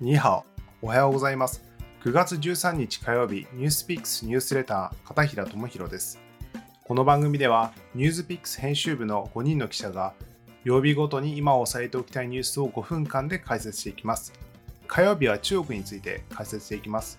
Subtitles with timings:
[0.00, 0.44] ニーハオ、
[0.80, 1.62] おはようございます。
[2.02, 6.18] 9月13日火曜日、ニュースピックスニュースレター、片平智弘です。
[6.82, 10.14] この番組では、ニュースピックス編集部の5人の記者が、
[10.64, 14.32] 曜日ごとに今押さえておきたいニュースを5分間で解説していきます。
[14.88, 17.18] 火曜日は中国について解説していきます。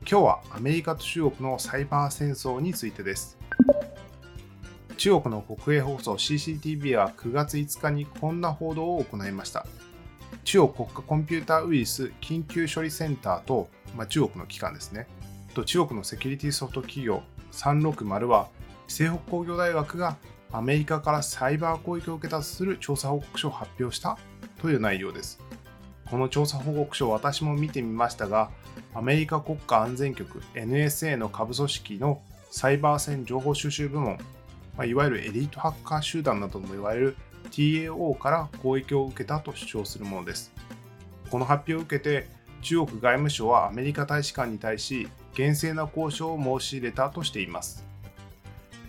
[0.00, 3.38] 今日はアメリカと中国のサイバー戦争についてです。
[4.96, 9.66] 中国の国営放送 CCTV は9月5日にこんな報道を行いました。
[10.44, 15.06] 中国国家コンピューターウイルス緊急処理センターと、まあ、中国の機関ですね、
[15.54, 18.48] と中国のセキュリティソフト企業360は、
[18.88, 20.16] 西北工業大学が
[20.52, 24.18] アメリカからサイバー攻撃を受けたとする調査報告書を発表した
[24.60, 25.38] という内容です。
[26.10, 28.50] この調査報告書を私も見てみましたが、
[28.94, 34.18] アメリカ国家安全局 NSA の下部組織のサイバー戦情報収集部門、
[34.76, 37.16] まあ、いわゆるエリートハッカー集団などとも言われる
[37.50, 40.52] TAO から攻撃を受けたと主張するものです。
[41.30, 42.28] この発表を受けて
[42.62, 47.84] 中国外務省はアメリカ大使館に対し厳正な交渉を申し入れたとしています。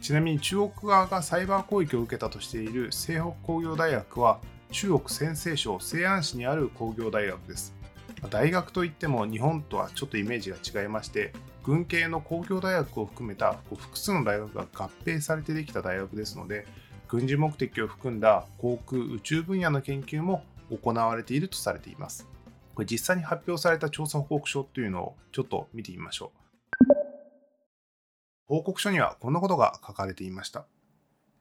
[0.01, 4.39] ちなみに中国側がサイバー攻撃を受けたとしている西北工業大学は
[4.71, 7.81] 中国陝西省西安市にある工業大学です。
[8.29, 16.67] 大学といっても日本とはちょっとイメージが違いまして軍系の工業大学を含めた複数の大学が合併されてできた大学ですので
[17.11, 22.25] 軍事目的を含んだ航空宇宙分野の研究も行われているとされています。
[22.73, 26.93] これ実際に発表された調査報告書というのをちょっと見てみましょう。
[28.47, 30.65] 報告書にはこんなことが書かれていました。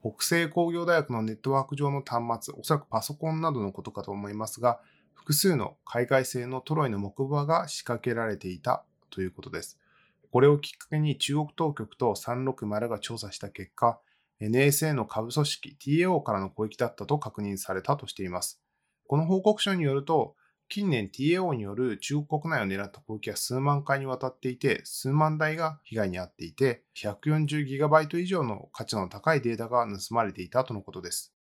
[0.01, 4.81] 北西工業大学のネットワーク上の端末、おそらくパソコンなどのことかと思いますが、
[5.15, 9.79] 複数の海外製のトロイの木馬が仕掛けられていたということです。
[10.33, 14.01] これをきっかけに中国当局と360が調査した結果、
[14.41, 18.61] NSA の下部組織 TAO からの攻撃だったと確認されたとしています。
[19.07, 20.35] この報告書によると、
[20.69, 31.35] 近年 TAO による中国国内を狙った攻撃は数万回にわたっていて、数万台が被害に遭っていて、140GB 以上の価値の高いデータが盗まれていたとのことです。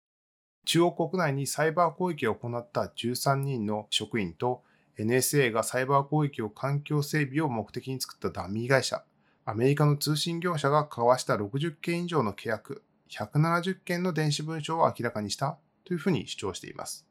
[0.66, 4.62] 中国国内にサイバー攻撃を行った13人の職員と
[4.98, 9.03] NSA がサイバー攻撃を環境整備を目的に作ったダミー会社、
[9.44, 17.06] アメリカの通信業者が交わした60件以上の契約、170件の電子文書を明らかにしたというふうに主張しています。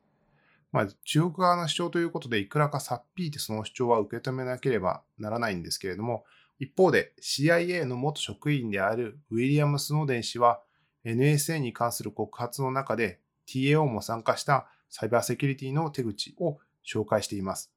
[0.71, 6.25] まあ、中国側の主張ということで、いくらかさっぴいてその主張は受け止めなければならないんですけれども、
[6.59, 10.61] 一方で CIA の元職員であるウィリアム・スノーデン氏は
[11.05, 17.71] NSA に関する告発の中で TAO も参加したサイバーセキュリティの手口を紹介しています。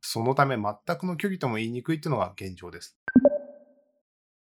[0.00, 2.96] そのため全くの虚偽とも言いにくいというのが現状です。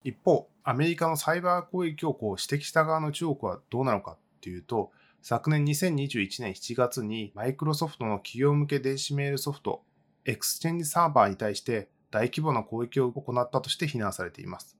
[0.03, 4.91] 一方、アメリカのサイバー攻撃をこう指摘した側の中国はどうなのかっていうと、
[5.21, 9.83] 昨年2021年7月にマイクロソフトの企業向け電子メールソフト、
[10.25, 14.77] エクスチェンジサーバーに対して大規模な攻撃を行ったとして非難されています。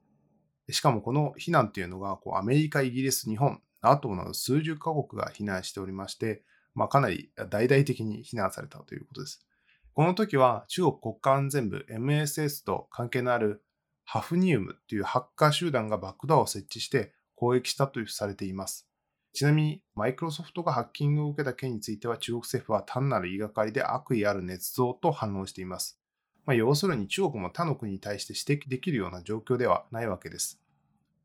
[0.70, 6.44] しかもこの非難っていうのがこうアメリカ、イギリス、日本、NATO など数十カ国が非難しておりまして、
[6.74, 9.46] まあ、かなり大々的に非難されたということです。
[9.94, 13.64] この時は中国国家安全部 MSS と関係のある
[14.04, 18.88] ハフニウムというハッカー集団がバックドアを設置して攻撃したとされています。
[19.34, 26.00] ちなみに、マイクロソフトがハッキングを受けた件については中国政府は単なる言いがかりで悪意ある捏造と反論しています。
[26.46, 30.60] まあ、要するに中国も他の国に対して指摘できるような状況ではないわけです。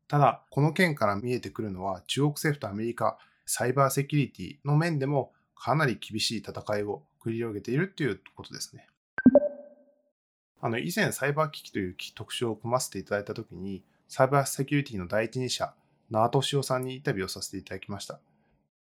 [0.07, 8.87] ただ、この件から見えてくるのは中国政府とアメリカ、サイバーセキュリティの面でもかなり厳しい戦いを繰り広げているということですね。
[10.59, 15.73] あの、以前サイバー危機という特集を組ませていただいたときに、サイバーセキュリティの第一人者、
[16.09, 18.19] 縄敏夫さんにインタビューをさせていただきました。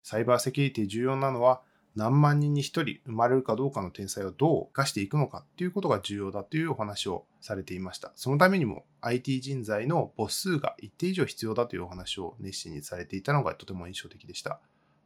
[0.03, 1.61] サイバーセキュリティ重要なのは、
[1.95, 8.11] 何万人に1人生まれるかどうかの天才をどう生かしていくのかっていうことが重要だというお話をされていました。
[8.15, 14.59] そのためにも IT 人材の母数が一定以上必要だというお話を熱心にされていたのがとても印象的でした。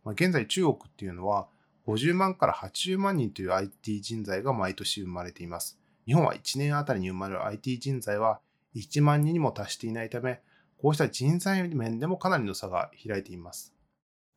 [0.04, 1.48] まあ、現在中国っていうのは
[1.88, 5.80] 50万から80万人という IT 人材が毎年生まれています。
[6.06, 8.40] 日本は1年あたりに生まれる IT 人材は
[8.76, 10.42] 1万人にも達していないため、
[10.82, 13.74] こうした人材面でもかなりの差が開いています。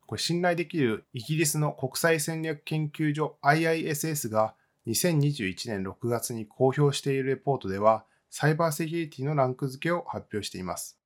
[0.05, 4.55] これ信頼できるイギリスの国際戦略研究所 IISS が
[4.87, 10.97] 2021年6月に公表しているレポートでは、サイバーセキュリティのランク付けを発表しています。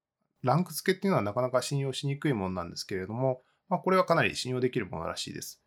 [0.44, 5.62] ランク付けっていうのはなかなか信用しにくいものなんですけれども、まあ、これはかなり信用できるものらしいです。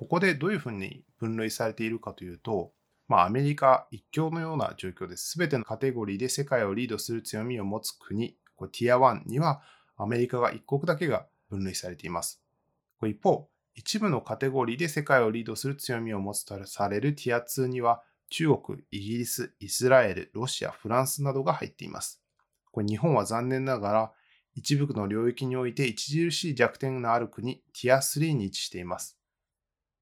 [0.00, 2.72] ここでどういうふうに分類されているかというと、
[3.06, 5.32] まあ、アメリカ一強のような状況です。
[5.32, 9.60] すべてのカテゴリーで世界をリードする強みを持つ国、これティア1には
[9.98, 12.42] アメリカが一国だけが分類されています。
[13.02, 22.22] 一方、一部のカテゴリーで世界をリードする強みを持つとされるティア2には、中国、イギリス、イスラエル、ロシア、フランスなどが入っています。
[22.72, 24.12] これ日本は残念ながら
[24.54, 29.19] 一部の領域において著しい弱点のある国、ティア3に位置しています。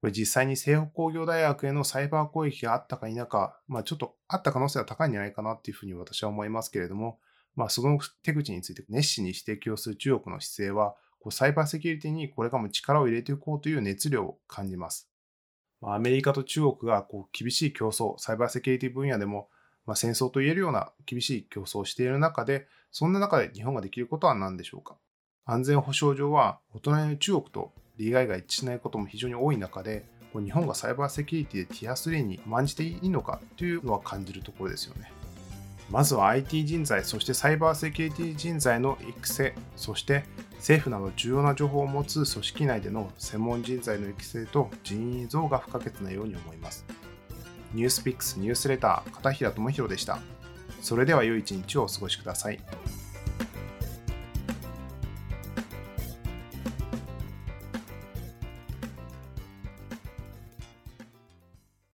[0.00, 7.19] これ実際に西北工業大学へのサイバー攻撃があったか否か、まあちょっとあった可能性は高いんじゃないかなっていうふうに私は思いますけれども、
[7.56, 15.11] まあその手口について熱心に指摘をする中国の姿勢は、こうサイバーセキュリティにこれからも力を入れていこうという熱量を感じます。
[15.81, 19.49] まあ、アメリカと中国がこう厳しい競争、サイバーセキュリティ分野でも、
[19.87, 24.97] まあ、戦争と言えるような厳しい競争をしている中で、そんな中で日本ができることは何でしょうか
[25.44, 35.12] 安全保障上は、大人の中国と利害が一致しないことも非常に多い中で、日本がサイバーセキュリティでティア3に甘んじていいのかというのは感じるところですよね。
[35.91, 40.25] まずは IT 人材、そしてサイバーセキュリティ人材の育成、そして
[40.56, 46.85] 政府など重要な情報を持つ組織内での専門人材の育成と人員増が不可欠なように思います。
[47.73, 50.19] ニュースピックスニュースレター片平智弘でした。
[50.83, 52.61] それでは良い一日をお過ごしください。